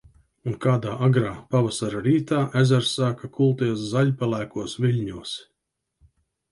Un 0.51 0.53
kādā 0.61 0.93
agrā 1.07 1.33
pavasara 1.55 2.01
rītā, 2.07 2.39
ezers 2.63 2.91
sāka 2.97 3.31
kulties 3.37 3.87
zaļpelēkos 3.95 4.79
viļņos. 4.87 5.41